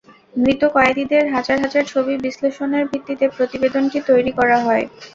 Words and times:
মৃত 0.35 0.61
কয়েদিদের 0.75 1.23
হাজার 1.35 1.57
হাজার 1.63 1.83
ছবি 1.91 2.13
বিশ্লেষণের 2.25 2.83
ভিত্তিতে 2.91 3.25
প্রতিবেদনটি 3.35 3.99
তৈরি 4.09 4.31
করা 4.39 4.57
হয়। 4.65 4.85